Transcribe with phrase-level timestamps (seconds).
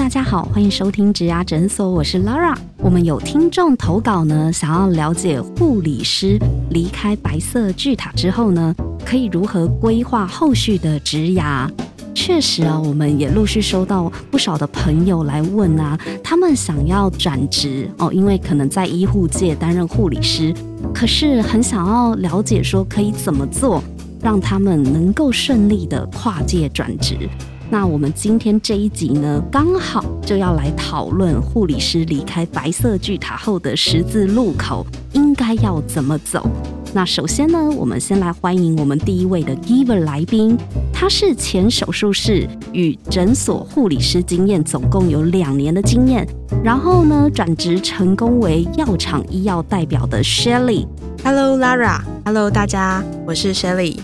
[0.00, 2.56] 大家好，欢迎收听植牙诊所，我是 Lara。
[2.78, 6.38] 我们有听众投稿呢，想要了解护理师
[6.70, 11.70] 离开白色巨塔之后呢，可以如何规划后续的职牙。
[12.14, 20.54] 确实啊，我们也陆续收到不少的朋友来问啊，他们想要转职哦，因为可能在医护界担任护理师，
[20.94, 23.84] 可是很想要了解说可以怎么做，
[24.22, 27.28] 让他们能够顺利的跨界转职。
[27.72, 36.44] 那我们今天这一集呢，刚好就要来讨论护理师离开白色巨塔后的十字路口应该要怎么走。
[36.92, 40.58] 那首先呢，我们先来欢迎我们第一位的 Giver 来宾，
[40.92, 46.26] 他是前手术室与诊所护理师经验总共有两年的经验，
[46.64, 50.88] 然后呢转职成功为药厂医药代表的 Shelly。
[51.22, 53.96] Hello Lara，Hello 大家，我是 Shelly。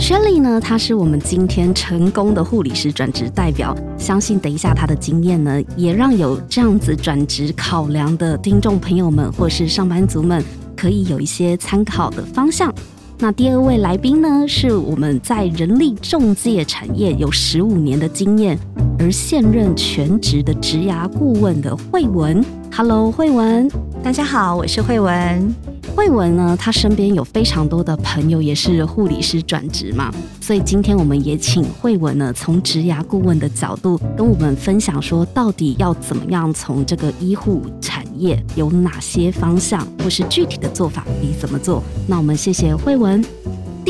[0.00, 3.76] Shelly 呢，她是我们今天成功的护理师转职代表。
[3.98, 10.42] 相信等一下她的经验呢，也让有这样子转职考量的听众朋友们或是上班族们，
[10.74, 12.74] 可以有一些参考的方向。
[13.18, 18.58] 那第二位来宾呢，是我们在人力中介产业有十五年的经验，
[18.98, 22.42] 而现任全职的职涯顾问的慧文。
[22.72, 23.68] Hello，慧文，
[24.02, 25.54] 大家好，我是慧文。
[25.94, 41.82] 慧文呢，他身边有非常多的朋友也是护理师转职嘛，所以今天我们也请慧文呢，从职涯顾问的角度跟我们分享说，到底要怎么样从这个医护产业有哪些方向，或是具体的做法你怎么做？
[42.06, 43.22] 那我们谢谢慧文。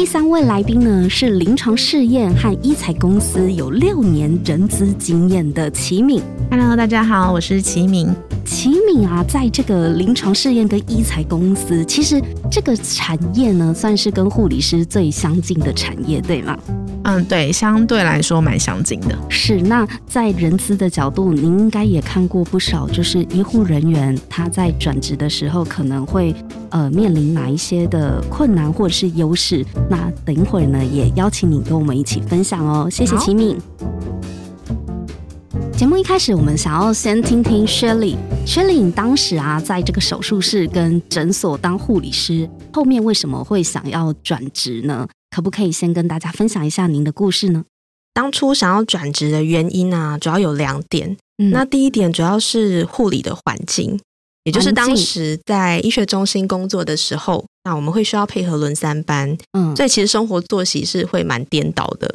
[0.00, 6.22] 第三位来宾呢是临床试验和医材公司有六年人资经验的齐敏。
[6.50, 8.08] Hello，大家好，我是齐敏。
[8.46, 12.18] 齐敏啊，在这个临床试验跟医材公司，其实
[12.50, 16.58] 这个产业呢，算是跟护理师最相近的产业，对吗？
[17.04, 19.14] 嗯，对，相对来说蛮相近的。
[19.28, 26.34] 是，那在人资的角度，您应该也看过不少，就是医护人员他在转职的时候，可能会
[26.70, 29.64] 呃面临哪一些的困难或者是优势。
[29.88, 32.88] 那等一会儿呢，也邀请你跟我们一起分享哦。
[32.90, 33.58] 谢谢齐敏。
[35.76, 37.66] 节目一开始，我们想要先听听。
[37.66, 38.16] Shelly，
[38.82, 45.08] 你当时啊，在这个手术室跟诊所当护理师，后面为什么会想要转职呢？
[45.34, 47.64] 可不可以先跟大家分享一下您的故事呢？
[48.12, 51.16] 当初想要转职的原因啊，主要有两点。
[51.50, 53.98] 那第一点主要是护理的环境，
[54.44, 62.14] 也就是当时在医学中心工作的时候，那我们会需要配合轮三班，嗯，所以其实生活作息是会蛮颠倒的。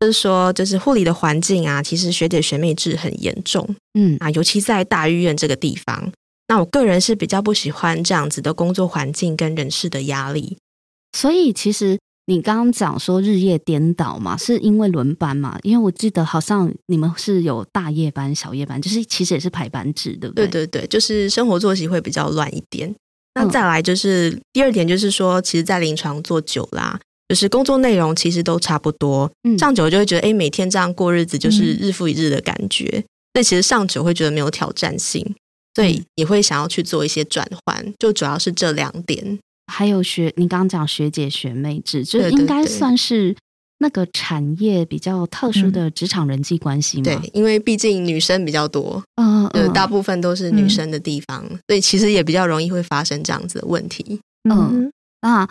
[0.00, 6.12] 就是说，就是护理的环境啊，其实学姐学妹制很严重，嗯啊，尤其在大医院这个地方，
[6.46, 10.56] 那我个人是比较不喜欢这样子的工作环境跟人事的压力。
[11.16, 15.58] 所以，其实你刚刚讲说日夜颠倒嘛，是因为轮班嘛？
[15.62, 20.46] 因为我记得好像你们是有大夜班、小夜班，就是其实也是排班制，对不对？
[20.46, 22.94] 对对对，就是生活作息会比较乱一点。
[23.34, 27.00] 那再来就是第二点，就是说，其实，在临床做久啦。
[27.28, 33.04] 就是工作内容其实都差不多，上久就会觉得，哎，每天这样过日子就是日复一日的感觉。
[33.34, 35.34] 所以其实上久会觉得没有挑战性，
[35.74, 37.94] 所以也会想要去做一些转换。
[37.98, 43.36] 就主要是这两点，还有学你刚刚讲学姐学妹制，就应该算是
[43.78, 47.04] 那个产业比较特殊的职场人际关系嘛。
[47.04, 54.20] 对，因为毕竟女生比较多，嗯，大部分都是女生的地方，所以其实也比较容易会发生这样子的问题。
[54.50, 54.90] 嗯，
[55.22, 55.48] 那。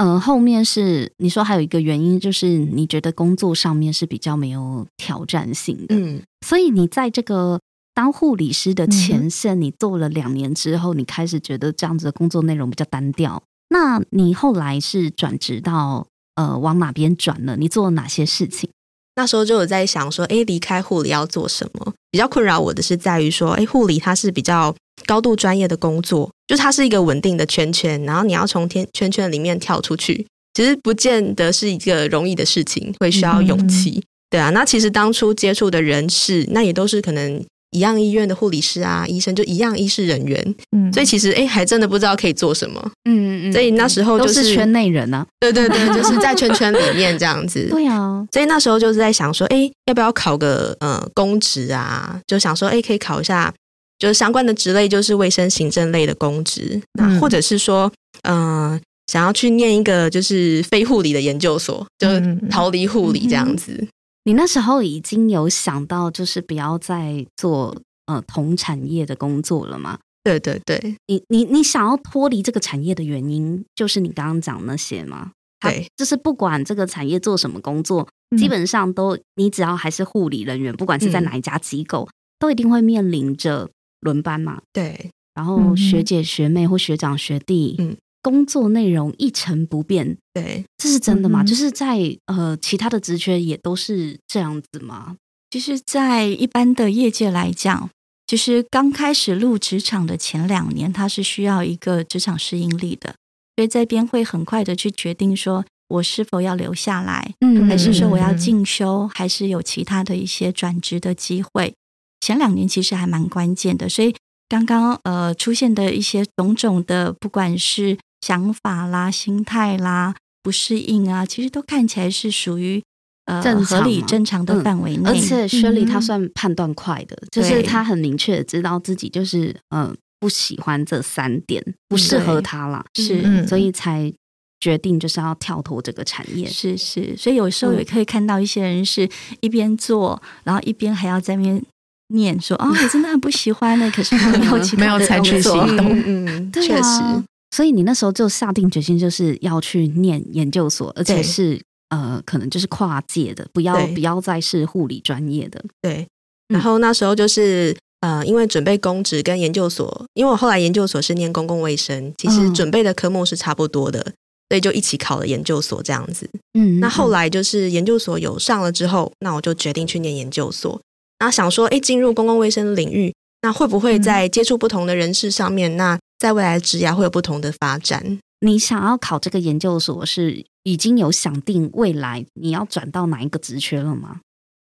[0.00, 7.58] 嗯，后面是你说还有一个原因，就是你觉得工作上面是比较没有挑战性的，嗯，所以你在这个
[7.92, 13.42] 当护理师的前线，你做了两年之后，你开始觉得这样子的工作内容比较单调。
[13.68, 16.06] 那你后来是转职到
[16.36, 17.56] 呃往哪边转了？
[17.56, 18.70] 你做了哪些事情？
[19.16, 21.92] 那时候就有在想说，哎，离开护理要做什么？
[22.10, 24.74] 比较困扰我的是在于说，哎，护理它是比较
[25.06, 26.30] 高度专业的工作。
[26.46, 34.48] 就它是一个稳定的圈圈，然后你要从天圈圈里面跳出去，其实不见得是一个容易的事情，会需要勇气，对啊。
[34.50, 43.52] 那其实当初接触的人事，那也都是可能一样医院的护理师啊、医生，就一样医师人员，嗯，所以其实哎，还真的不知道可以做什么，嗯嗯嗯。
[43.52, 48.26] 所以那时候就是圈内人呢，对对对，就是在圈圈里面这样子， 对啊。
[48.32, 52.20] 所以那时候就是在想说，哎，要不要考个呃公职啊？
[52.26, 53.52] 就想说，哎，可以考一下。
[53.98, 57.90] 就是相关的职类，就是卫生行政类的公职，那或者是说，
[58.22, 62.06] 嗯，想要去念一个就是非护理的研究所，就
[62.48, 63.88] 逃离护理这样子。
[64.28, 69.98] 你那时候已经有想到，就是不要再做呃同产业的工作了吗？
[70.22, 75.30] 对对对，你你你想要脱离这个产业的原因，就是你刚刚讲那些吗？
[75.60, 82.06] 对，就是不管这个产业做什么工作，基本上都你只要还是护理人员，不管是在哪一家机构，
[82.38, 83.70] 都一定会面临着
[84.00, 84.60] 轮班嘛。
[84.74, 87.96] 对，然后学姐学妹或学长学弟，嗯。
[88.28, 91.42] 工作内容一成不变，对，这是真的吗？
[91.42, 95.16] 就是在呃，其他的职缺也都是这样子吗？
[95.50, 97.88] 其实，在一般的业界来讲，
[98.26, 103.14] 其实刚开始入职场的前两年，它是需要一个职场适应力的，
[103.56, 111.72] 所以这边会很快的去决定说我是否要留下来，嗯，还是说我要进修，还是有其他的一些转职的机会。
[112.20, 114.14] 前两年其实还蛮关键的，所以
[114.50, 122.82] 刚刚呃出现的一些种种的，不管是想法啦、心态啦、不适应啊，其实都看起来是属于
[123.26, 125.10] 呃合理正常的范围内。
[125.10, 134.12] 而且薛丽她算判断快的，就是她很明确的知道自己就是嗯不喜欢这三点，不适合她了，是所以才
[134.60, 136.48] 决定就是要跳脱这个产业。
[136.48, 139.08] 是是，所以有时候也可以看到一些人是
[139.40, 141.62] 一边做，然后一边还要在那边
[142.08, 145.86] 念说啊，我真的很不喜欢的，可是 没有没有采取行动。
[146.04, 147.22] 嗯，确实。
[147.50, 155.64] 所以你那时候就下定决心，就是要去念研究所，而且是呃，可能就是跨界的，不要不要再是护理专业的。
[155.80, 156.06] 对。
[156.48, 164.00] 然后那时候就是呃，因为准备公职跟研究所，因为我后来研究所是念公共卫生，其实准备的科目是差不多的，
[164.48, 166.28] 所以就一起考了研究所这样子。
[166.58, 166.80] 嗯。
[166.80, 170.80] 那后来就是研究所有上了之后，那我就决定去念研究所。
[171.20, 173.12] 那想说，哎，进入公共卫生领域，
[173.42, 178.18] 那会不会在接触不同的人士上面，那在未来职涯会有不同的发展。
[178.40, 184.20] 你想要考这个研究所，是已经有想定未来你要转到哪一个职缺了吗？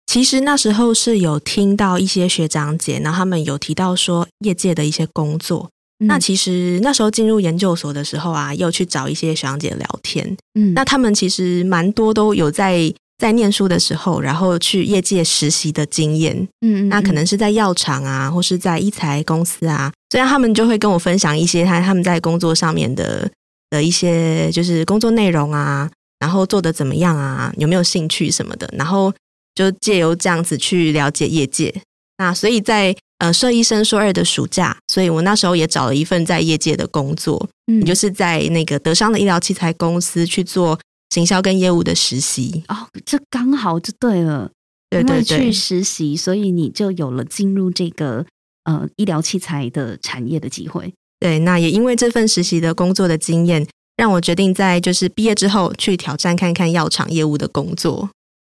[0.07, 5.69] 其实那时候是有听到一些学长姐，然后他们有提到说业界的一些工作。
[5.99, 10.35] 那其实那时候进入研究所的时候啊，又去找一些学长姐聊天。
[10.55, 12.93] 嗯，那他们其实蛮多都有在。
[13.21, 23.31] 在念书的时候，然后去业界实习的经验，嗯，那可能是在药厂啊，或是在医材公司啊，这样他们就会跟我分享一些他他们在工作上面的
[23.69, 29.13] 的一些就是工作内容啊，然后做的怎么样啊，有没有兴趣什么的，然后
[29.55, 31.73] 就借由这样子去了解业界。
[32.17, 40.77] 那所以在呃设医生硕二的暑假，所以我那时候也找了一份在业界的工作，嗯，就是在那个德商的医疗器材公司去做。
[41.13, 44.49] 行销跟业务的实习哦，这刚好就对了。
[44.89, 48.25] 对对对，去实习，所以你就有了进入这个
[48.63, 50.93] 呃医疗器材的产业的机会。
[51.19, 58.09] 对，那也因为这份实习的工作的经验，让我决定在就是毕业之后去挑战看看药厂业务的工作。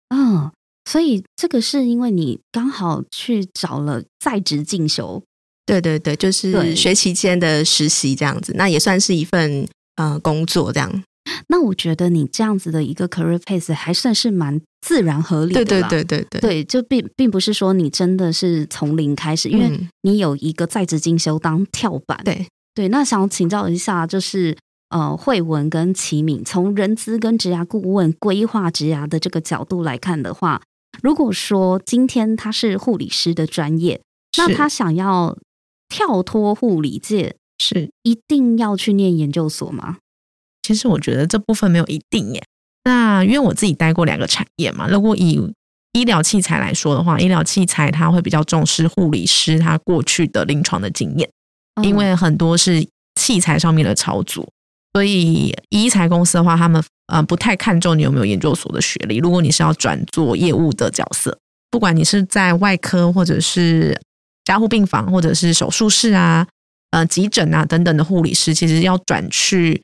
[0.09, 0.51] 嗯，
[0.85, 5.21] 所以这个是因为你刚好去找了在职进修。
[5.65, 11.03] 对对对，就是学期间的实习这样子，那也算是一份呃工作这样。
[11.47, 22.87] 那我觉得你这样子的一个 career pace 还算是蛮自然合理的，对对对对对，对，就并并不是说你真的是从零开始，因为你有一个在职进修当跳板，对对。
[22.89, 24.57] 那想请教一下，就是
[24.89, 30.61] 呃，慧文跟齐敏，从人资跟职涯顾问规划职涯的这个角度来看的话，
[31.01, 34.01] 如果说今天他是护理师的专业，
[34.37, 35.37] 那他想要
[35.87, 39.97] 跳脱护理界，是一定要去念研究所吗？
[40.61, 42.43] 其实我觉得这部分没有一定耶。
[42.83, 45.39] 那因为我自己待过两个产业嘛，如果以
[45.93, 51.29] 医疗器材来说的话，医疗器材它会比较重视护理师他过去的临床的经验，
[51.83, 54.49] 因为很多是器材上面的操作，
[54.93, 59.17] 所以医材公司的话，他们呃不太看重你有没有研究所的学历。
[59.17, 61.37] 如果你是要转做业务的角色，
[61.69, 63.99] 不管你是在外科或者是
[64.45, 66.47] 加护病房或者是手术室啊、
[66.91, 69.83] 呃急诊啊等等的护理师，其实要转去。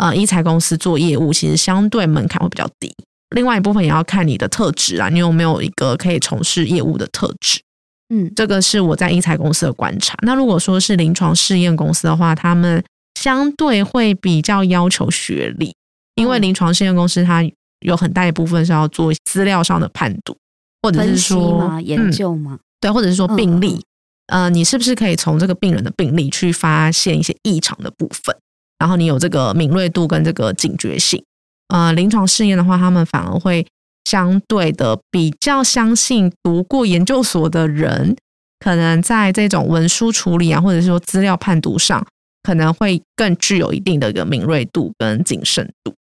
[0.00, 2.90] 呃，医材公司做业务其实相对门槛会比较低。
[3.36, 7.60] 另外一部分也要看你的特质啊，你有没有一个可以从事业务的特质？
[8.08, 10.16] 嗯，这个是我在医材公司的观察。
[10.22, 12.82] 那如果说是临床试验公司的话，他们
[13.20, 15.74] 相对会比较要求学历，
[16.14, 17.44] 因为临床试验公司它
[17.80, 20.34] 有很大一部分是要做资料上的判读，
[20.82, 22.58] 或者是说研究吗？
[22.80, 23.84] 对，或者是说病例，
[24.28, 28.34] 呃，你是不是可以从这个病人的病例去发现一些异常的部分？
[28.80, 31.22] 然后你有这个敏锐度跟这个警觉性，
[31.68, 33.64] 呃，临床试验的话，他们反而会
[34.06, 38.16] 相对的比较相信读过研究所的人，
[38.58, 42.04] 可能在这种文书处理啊，或者是说资料判读上，
[42.42, 45.94] 可能会更具有一定的一个敏锐度跟谨慎度。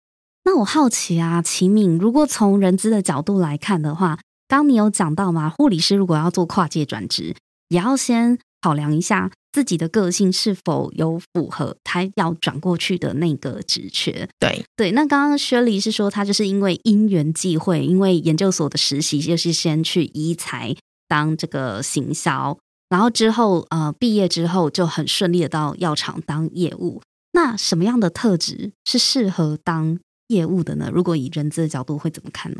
[0.44, 5.50] 那我好奇啊，齐敏，如果从人资的角度来看的话，刚你有讲到嘛？
[5.50, 7.34] 护理师如果要做跨界转职，
[7.68, 14.28] 也要先考量一下自己的个性是否有符合他要转过去的那个职缺。
[14.38, 20.76] 对对，那刚刚薛丽是说，他就是因为因缘际会，因为研究所的实习就是先去医材
[21.08, 22.56] 当这个行销，
[22.88, 27.02] 然后之后呃毕业之后就很顺利的到药厂当业务。
[27.32, 29.98] 那什么样的特质是适合当？
[30.28, 30.90] 业务的呢？
[30.92, 32.58] 如果以人资的角度会怎么看呢？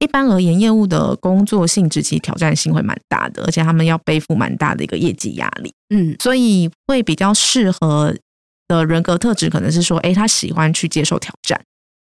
[0.00, 5.72] 一般而言，业务的工作性质其实挑战性会蛮大的，而且他们要背负蛮大的一个业绩压力。
[5.94, 8.14] 嗯，所以会比较适合
[8.66, 11.60] 的人格特质，可能是说，哎，他喜欢去接受挑战，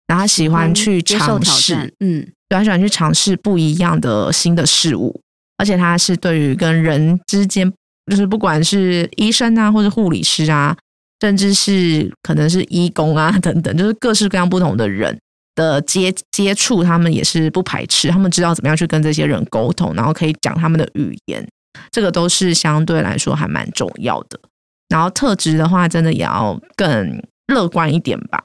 [0.08, 5.19] 然后他喜欢去尝试，嗯，对，他喜欢去尝试不一样的新的事物，
[5.58, 7.72] 而且他是对于跟人之间，
[8.10, 10.77] 就是不管是医生啊，或者护理师啊。
[11.22, 15.19] 甚至是可能是义工啊等等，就是各式各样不同的人
[15.56, 21.48] 的接接触，他们也是不排斥，他们知道怎么样去跟这些人沟通，然后可以讲他们的语言，
[21.91, 24.39] 这个都是相对来说还蛮重要的。
[24.89, 28.44] 然后特质的话，真的也要更乐观一点吧。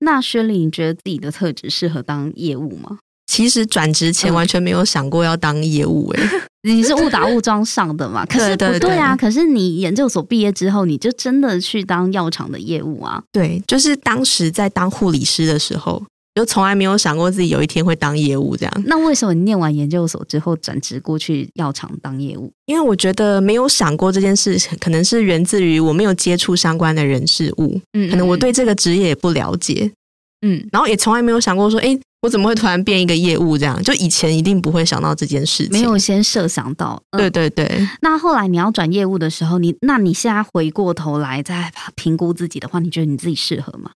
[0.00, 2.98] 那薛丽，你觉得自己的特质适合当业务吗？
[3.26, 6.22] 其实转职前完全没有想过要当业务，哎，
[6.68, 8.24] 你是误打误撞上的嘛？
[8.28, 9.16] 可是不对啊！
[9.16, 13.22] 可是你研究所毕业之后，你就真的去当药厂的业务啊？
[13.30, 16.02] 对，就是当时在当护理师的时候，
[16.34, 18.82] 就从来没有想过自己有一天会当业务这样。
[18.86, 22.52] 那为什么你念完研究所之后转职过去药厂当业务？
[22.66, 29.90] 因为我觉得没有想过这件事，可能是源自于我没有接触相关的人事物，嗯，可能我对这个职业也不了解，
[30.46, 31.98] 嗯，然后也从来没有想过说，哎。
[32.22, 33.82] 我怎么会突然变一个业务这样？
[33.82, 37.02] 就以前一定不会想到这件事情，没有先设想到。
[37.16, 37.66] 对对对。
[38.02, 43.92] 那后来你要转业务的时候，你那你现在回过头来再评估自己的话，你觉得你自己适合吗？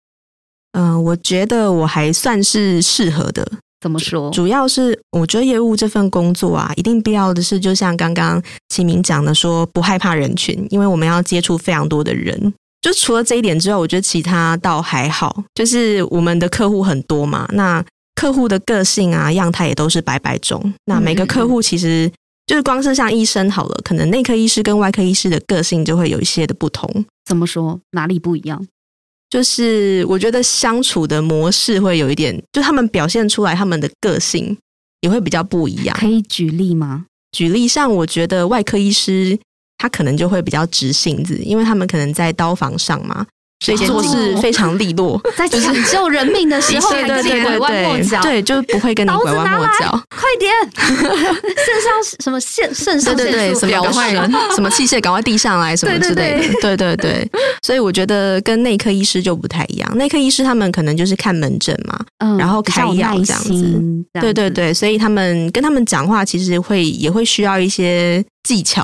[0.73, 3.45] 嗯，我觉得我还算是适合的。
[3.79, 4.29] 怎么说？
[4.31, 12.53] 主要是我觉得业务这份工作啊，一定必要的是，就像刚刚齐明讲的，说不害怕人群，因为我们要接触非常多的人。
[12.81, 15.43] 就除了这一点之外，我觉得其他倒还好。
[15.55, 17.83] 就是我们的客户很多嘛，那。
[18.13, 20.71] 客户的个性啊，样态也都是百百种。
[20.85, 22.11] 那每个客户其实
[22.45, 27.03] 就是光是像医生好了，可能内科医师跟外科医师的个性就会有一些的不同。
[27.25, 27.79] 怎么说？
[27.93, 28.67] 哪里不一样？
[29.31, 34.55] 就是我觉得相处的模式会有一点，就他们表现出来他们的个性
[34.99, 35.97] 也会比较不一样。
[35.97, 37.05] 可以举例吗？
[37.31, 39.39] 举例上我觉得外科医师
[39.77, 43.25] 他可能就会比较直性子，因为他们可能在刀房上嘛。
[43.61, 47.59] 所以做事非常利落， 在抢救人命的时候， 对对对对
[48.09, 50.01] 对，对，就不会跟你拐弯抹角。
[50.09, 54.11] 快点， 肾上什么肾肾上腺素，赶快
[54.55, 56.53] 什么器械赶快递上来，什么之类的。
[56.59, 57.29] 对对对，
[57.61, 59.97] 所以我觉得跟内科医师就不太一样。
[59.97, 61.99] 内科医师他们可能就是看门诊嘛，
[62.39, 63.79] 然后开药这样子。
[64.19, 68.83] 对对对，所以他们跟他们讲话，其实会也会需要一些技巧。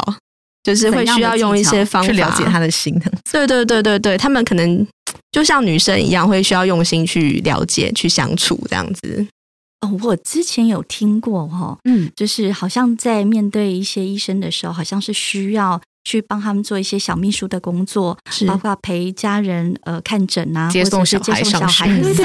[0.67, 2.93] 就是会需要用一些方法去了解他的心，
[3.31, 4.85] 对对对对对，他们可能
[5.31, 9.25] 就像女生一样，会需要用心去了解、去相处这样子。
[9.79, 15.79] 哦，我之前有听过哈，嗯，就是好像在面对一些医生的时候，好像是需要。
[16.07, 22.23] 去帮他们做一些小秘书的工作，包括陪家人呃看诊啊，接送小孩上学，对对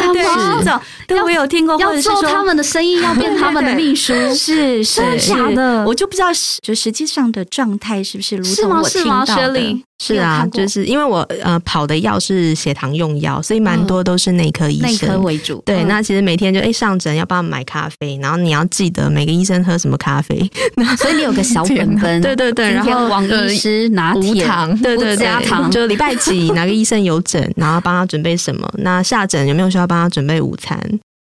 [0.63, 6.29] 对，对我有听过，要做他们的生意，要变他们的秘书， 是是假的，我就不知道，
[6.63, 9.83] 就实际上的状态是不是如同我听到的。
[10.03, 15.63] 是啊，就是因为我呃跑的药是血糖用药，所以蛮多都是内科医生，内科为主。
[15.65, 20.37] 对，那其实每天就哎上诊要帮他买咖啡，然后你要记得每个医生喝什么咖啡，
[20.99, 22.21] 所以你有个小本本。
[22.21, 24.45] 对 对对，然后王医师拿铁，
[24.83, 28.69] 对对加糖，就礼拜几哪个医生有诊，然后帮他准备什么。
[28.79, 30.77] 那下诊有没有需要帮他准备午餐？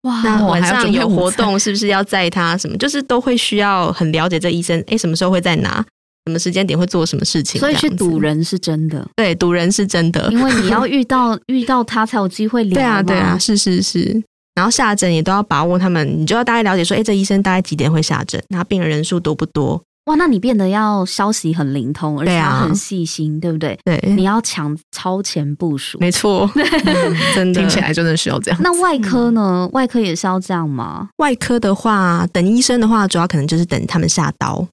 [0.02, 2.56] 哇，那晚上有活动是不是要载他？
[2.56, 5.84] 什么就是都会需要很了解这医生，哎，什么时候会在哪？
[6.26, 7.60] 什么时间点会做什么事情？
[7.60, 12.74] 所以去堵人是真的，对，堵人是真的，因为你要遇到 遇到他才有机会聊。
[12.74, 14.22] 对啊，对啊，是是是。
[14.56, 18.42] 然后下诊也都要把握他们，你就要大概了解说，哎，这医生大概几点会下诊？
[18.48, 19.80] 然后病人人数多不多？
[20.06, 23.78] 哇，那你变得要消息很灵通，而且很细心，对不对？
[23.84, 26.50] 对，你要抢超前部署，没错，
[27.34, 28.60] 真的听起来真的是要这样。
[28.62, 29.68] 那外科呢？
[29.72, 31.08] 外科也是要这样吗？
[31.18, 34.66] 外科的话，等医生的话，主要可能就是等他们下刀。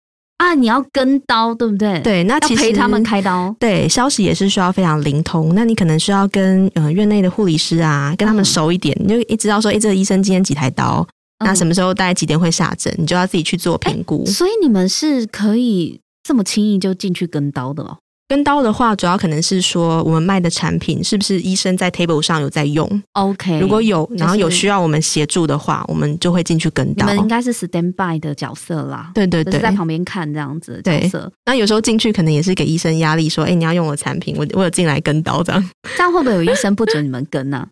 [0.43, 1.99] 啊，你要跟刀，对不对？
[2.01, 3.55] 对，那其实陪他们开刀。
[3.57, 5.53] 对，消息也是需要非常灵通。
[5.55, 11.07] 那你可能需要跟呃院内的护理师啊，跟他们熟一点，你就一知道说，哎，这个医生今天几台刀，
[11.45, 14.25] 那什么时候大概几点会下诊，你就要自己去做评估。
[14.25, 17.97] 所以你们是可以这么轻易就进去跟刀的哦？
[18.27, 27.05] 跟刀的话，主要可能是说我们卖的产品是不是医生在 table 上有在用？OK，如果有，然后有需要我们协助的话，我们就会进去跟刀。
[27.05, 31.31] 你们应该是 stand by 的角色啦，对对对，在旁边看这样子角色。
[31.45, 37.67] 那有时候进去可能也是给医生压力，说：“哎，你要用我产品，我我有进来跟刀这样。”这样会不会有医生不准你们跟呢？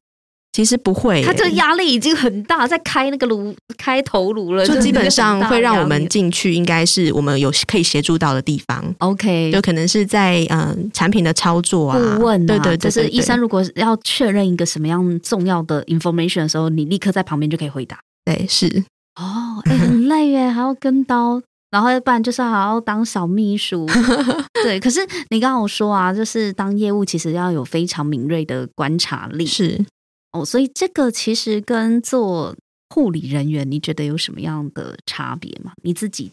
[0.54, 8.84] 其实不会，他这个压力已经很大，在开那个颅、开头颅了，就基本上会让我们进去，应该是我们有可以协助到的地方。
[9.00, 17.98] OK，就可能是在嗯产品的操作啊，顾问，对对，就是医生如果要确认一个什么样重要的 information 的时候，你立刻在旁边就可以回答。
[18.26, 18.84] 对，是
[19.16, 23.88] 哦，哎，很累耶，还要跟刀，然后不然就是还要当小秘书。
[24.64, 29.86] 对，可是你刚刚我说啊，就是当业务其实要有非常敏锐的观察力，是。
[30.34, 32.56] 哦，所以这个其实跟做
[32.90, 35.74] 护理人员，你觉得有什么样的差别吗？
[35.84, 36.32] 你自己，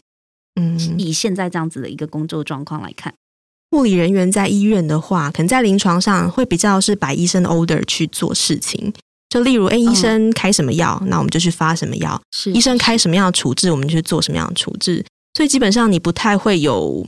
[0.55, 3.13] 嗯，以现在这样子的一个工作状况来看，
[3.71, 8.93] 护理人员在医院的话，可能在临床上会比较是把医生的 order 去做事情。
[9.29, 15.05] 就例如，哎，医生开什么药，那我们就去发什么药；是医生开什么样的处置，我们就去做什么样的处置。
[15.33, 17.05] 所以基本上你不太会有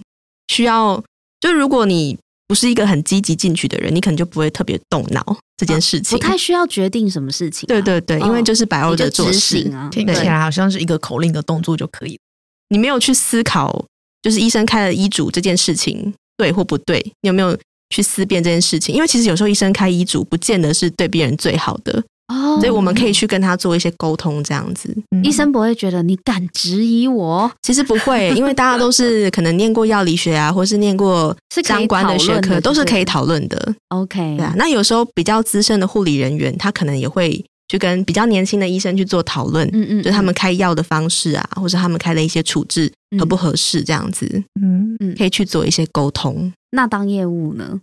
[0.49, 1.01] 需要，
[1.39, 2.17] 就如果你。
[2.51, 7.65] 不是一个很积极进取的人，你可能就不会特别动脑这件事情，不太需要决定什么事情。
[7.65, 12.19] 对对对，因为就是白欧的做事啊，听起来好像是一个口令的动作就可以。
[12.67, 13.85] 你没有去思考，
[14.21, 17.57] 就是医生开了医嘱这件事情对或不对，你有没有
[17.89, 18.93] 去思辨这件事情？
[18.93, 22.03] 因为其实有时候医生开医嘱，不见得是对病人最好的。
[22.31, 27.51] 哦，所以我们可以去跟他做一些沟通，这样子，医生不会觉得你敢质疑我。
[27.61, 33.75] 其实不会，因为大家都是可能念过药理学啊，或是念过相关的学科，都是可以讨论的。
[33.89, 34.53] OK，对啊。
[34.55, 44.25] 那有时候比较资深的护理人员，他可能也会去跟比较年轻的医生去做讨论，嗯嗯，就他们开药的方式啊，或者他们开的一些处置合不合适，这样子，
[44.61, 46.51] 嗯嗯，可以去做一些沟通。
[46.71, 47.79] 那当业务呢？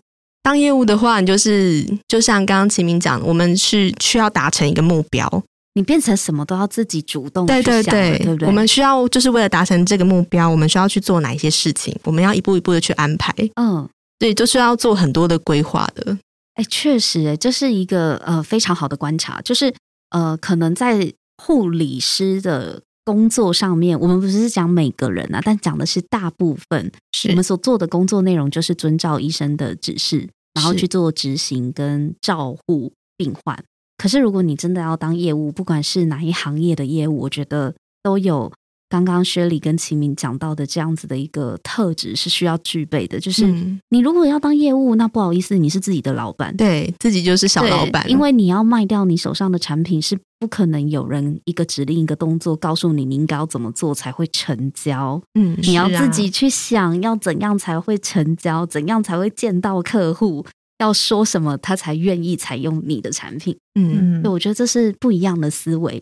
[0.49, 5.31] 当业务的话，你就是就像刚刚秦明讲，我们是需要达成一个目标，
[5.75, 8.49] 你变成什么都要自己主动对对对，对不对？
[8.49, 11.95] 我们需要就是为了达成这个目标，我们需要去做哪一些事情？
[12.03, 13.87] 我们要一步一步的去安排，嗯，
[14.19, 16.17] 对，就是要做很多的规划的。
[16.55, 19.75] 哎，确实，哎，这是一个呃非常好的观察，就是
[20.09, 21.13] 呃，可能在
[21.45, 26.91] 护理师的工作上面，我们不是讲每个人啊，但讲的是大部分，
[27.29, 30.27] 我们所做的工作内容就是遵照医生的指示。
[30.59, 33.65] 然后去做执行跟照护病患。
[33.97, 38.53] 可是如果你真的要当业务，不管是哪一行业的业务，我觉得都有
[38.89, 43.21] 刚刚薛礼跟齐明讲到的这样子的一个特质是需要具备的。
[43.21, 43.47] 就是
[43.91, 55.21] 你如果要当业务，那不好意思，你是自己的老板，对自己就是小老板，因为你要卖掉你手上的产品，是不可能有人一个指令一个动作告诉你你应该要怎么做才会成交。
[55.35, 60.47] 嗯，你要自己去想要怎样才会成交，怎样才会见到客户。
[60.79, 63.57] 要说什么，他才愿意采用你的产品？
[63.75, 66.01] 嗯，对，我觉得这是不一样的思维。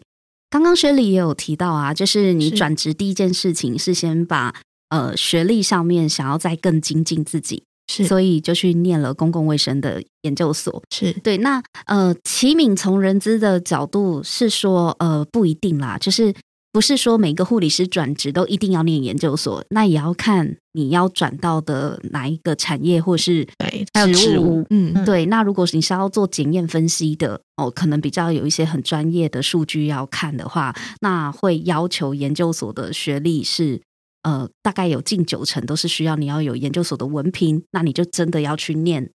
[0.50, 4.54] 刚刚薛礼也有提到啊，就是你转职第一件事情是先把
[4.88, 10.82] 呃学历上面想要再更精进自己，是，所以就去念了公共卫生的研究所。
[10.94, 16.35] 是对，那呃齐敏从人资的角度是说，呃不一定啦，就是。
[16.76, 24.62] 不是说每个护理师转职都一定要念研究所，那也要看你要转到的哪一个产业或是对职务。
[24.68, 25.24] 嗯，对。
[25.24, 33.80] 那如果你是要做检验分析的哦，可能比较有一些很专业的数据要看的话，那会要求研究所的学历是
[34.24, 39.10] 呃，大概有近九成都是需要你要有研究所的文凭，那你就真的要去念，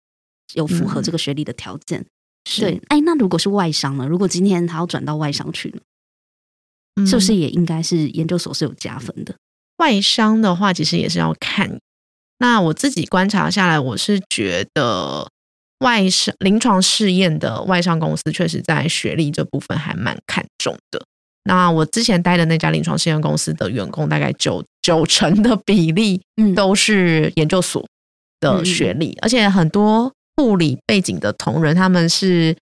[0.54, 2.06] 有符合这个学历的条件。
[2.60, 4.06] 对，哎，那如果是外商呢？
[4.06, 5.80] 如果今天他要转到外商去呢？
[7.06, 9.34] 是不是也应该是研究所是有加分的？
[9.78, 11.78] 外商的话，其实也是要看。
[12.38, 15.28] 那我自己观察下来，我是觉得
[15.80, 21.04] 外商临床试验的外商公司，确实在学历这部分还蛮看重的。
[21.44, 27.86] 那我之前待的那家临床试验公司的员工，大概九九成的比例，嗯，都是研究所
[28.40, 32.56] 的学历，而且很多护理背景的同仁，他们是。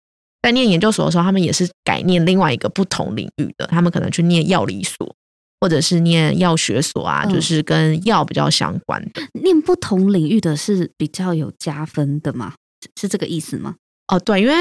[0.46, 5.12] 在念研究所的时候，他们也是改念另外一个不同领域的，他们可能去念药理所，
[5.61, 9.20] 或者是念药学所啊，就是跟药比较相关的。
[9.42, 12.52] 念不同领域的是比较有加分的吗？
[13.00, 13.74] 是这个意思吗？
[14.06, 14.54] 哦，对，因为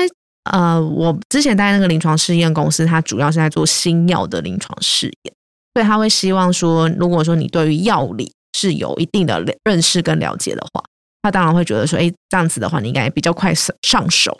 [0.49, 5.33] 呃，我之前待那个临床试验公司，它主要是在做新药的临床试验，
[5.75, 10.83] 所以他会希望说，如果说你对于药理是有一定的认识跟了解的话，
[11.21, 14.35] 他当然会觉得说，哎，这样子的话，你应该比较快上上手。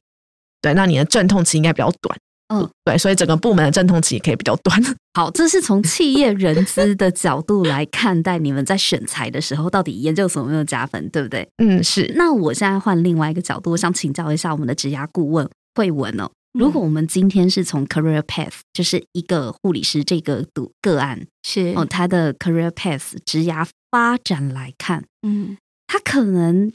[0.65, 4.81] 对，那你的阵痛期应该比较短，嗯，对，所以整个部门的阵痛期也可以比较短。
[5.13, 11.47] 好，这是从企业人资的角度来看待你们在选材的时候，到底研究所有没有加分，对不对？
[11.57, 12.11] 嗯，是。
[12.15, 16.27] 那我现在换另外一个角度，我想请教一下我们的职涯顾问慧文哦。
[16.53, 26.71] 如果我们今天是从 career path，就是一个护理师这个读个案是哦，他的 career path 职涯发展来看，嗯，他可能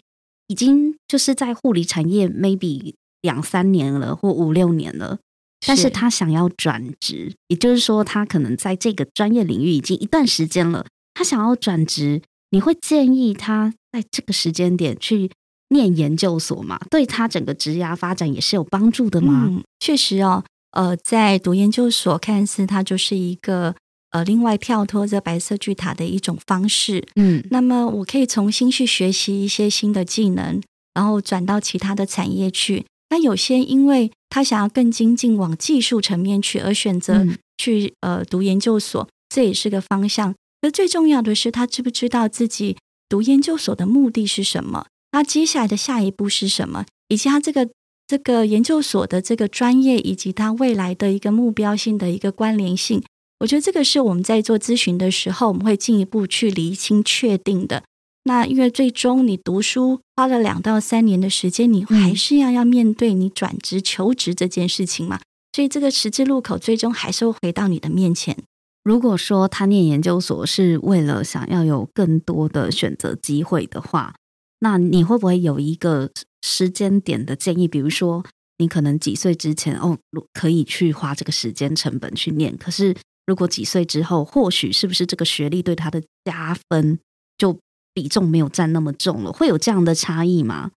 [0.46, 5.18] 已经就是在护理产业 maybe 两三年了，或五六年了。
[5.66, 10.86] 但是他想要转职，也就是说，他可能在这个专业领域已经一段时间了。
[11.12, 15.30] 他想要转职，你会建议他在这个时间点去
[15.68, 16.80] 念研究所吗？
[16.88, 19.60] 对他整个职涯发展也是有帮助的吗？
[19.80, 23.74] 确实哦，呃，在读研究所看似它就是一个
[24.12, 27.06] 呃另外跳脱这白色巨塔的一种方式。
[27.16, 30.62] 嗯，那么我可以重新去学习一些新的技能，
[30.94, 32.86] 然后转到其他的产业去。
[33.10, 37.26] 那有些因为他想要更精进往技术层面去，而选择
[37.58, 40.34] 去呃读研究所，这也是个方向。
[40.62, 42.76] 而最重要的是，他知不知道自己
[43.08, 44.86] 读研究所的目的是什么？
[45.10, 46.86] 他接下来的下一步是什么？
[47.08, 47.68] 以及他这个
[48.06, 53.02] 这个研究所的这个专业，以及他未来的一个目标性的一个关联性，
[53.40, 57.82] 我觉得这个是我们在做咨询的时候，我们会进一步去厘清确定的。
[58.30, 65.18] 那因为最终你读书花了两到三年的时间，你还是要要面对你转职求职这件事情嘛，
[65.52, 68.36] 所以这个十字路口最终还是会回到你的面前。
[68.84, 74.14] 如果说他念研究所是为了想要有更多的选择机会的话，
[74.60, 76.08] 那你会不会有一个
[76.42, 77.66] 时间点的建议？
[77.66, 78.24] 比如说，
[78.58, 79.98] 你可能几岁之前哦，
[80.32, 82.94] 可以去花这个时间成本去念，可是
[83.26, 87.00] 如果几岁之后，或许是不是这个学历对他的加分
[87.36, 87.58] 就？
[87.92, 90.70] 比重没有占那么重了，会有这样的差异吗？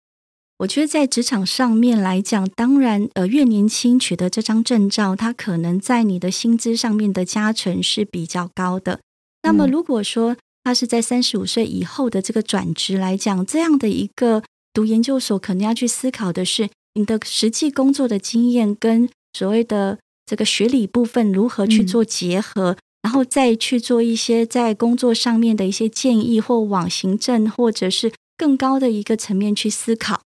[0.59, 9.01] 我觉得在职场上面来讲，当然，呃，越年轻取得这张证照，它可能在你的薪资上面的加成是比较高的。
[9.43, 22.77] 那么，如果说他是在三十五岁以后的这个转职来讲，这样的一个读研究所，可能要去思考的是，你的实际工作的经验跟所谓的这个学理部分如何去做结合。
[23.03, 30.23] 然后再去做一些在工作上面的一些建议，或往行政或者是更高的一个层面去思考。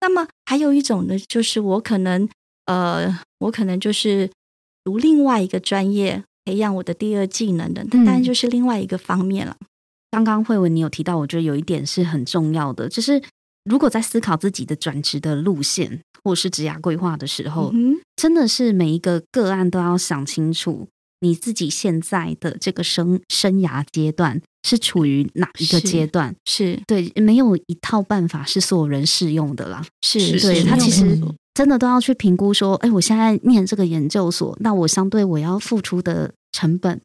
[0.00, 2.28] 那么还有一种呢，就是我可能
[2.66, 4.30] 呃，我可能就是
[4.82, 9.56] 读另外一个专业，培养我的第二技能的，当然就是另外一个方面了。
[10.10, 13.22] 刚刚慧文你有提到，我觉得有一点是很重要的，就是
[13.64, 17.72] 如果在思考自己的转职的路线或是职涯规划的时候，
[18.16, 20.88] 真的是每一个个案都要想清楚。
[21.24, 26.36] 你自己现在的这个生生涯阶段是处于哪一个阶段？
[26.44, 29.82] 是对，没有一套办法是所有人适用的啦。
[30.02, 31.18] 是对他其实
[31.54, 37.00] 真的都要去评估说，哎，我现在念这个研究所，那我相对我要付出的成本，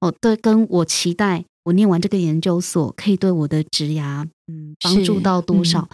[0.00, 5.88] 哦，对，跟我期待我念完这个研究所可以对我的职涯，嗯，帮助到多少？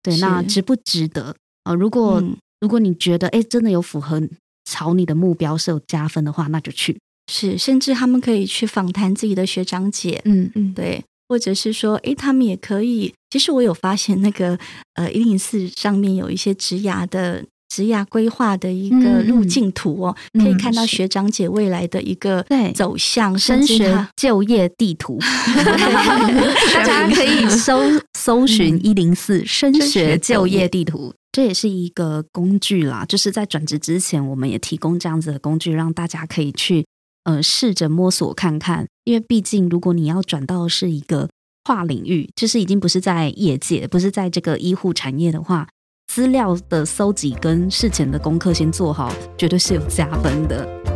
[0.00, 1.34] 对，那值不值得？
[1.64, 2.22] 哦，如果
[2.60, 4.22] 如果你觉得，哎，真的有符合
[4.64, 6.96] 朝你的目标是有加分的话，那就去。
[7.26, 13.12] 是，甚至他们可以去访谈自己的学长姐，嗯嗯，对，或者是说，诶，他们也可以。
[13.30, 14.58] 其实我有发现，那个
[14.94, 25.18] 呃，一零四上面有一些职涯的职涯规划的一个路径图哦，可以看到学长姐未来的一个走向，升学就业地图。
[26.72, 27.82] 大家可以搜
[28.16, 33.04] 搜寻一零四升学就业地图，这也是一个工具啦。
[33.06, 36.86] 就是在转职之前，我们也提供这样子的工具，让大家可以去。
[37.26, 41.28] 呃，试着摸索看看，因为毕竟如果你要转到是一个
[41.64, 45.66] 跨领域，就是已经不是在业界，不是在这个医护产业的话，
[46.06, 50.95] 资料的搜集跟事前的功课先做好，绝对是有加分的。